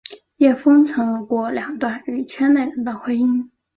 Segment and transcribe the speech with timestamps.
[0.37, 3.51] 叶枫曾有过两段与圈内人的婚姻。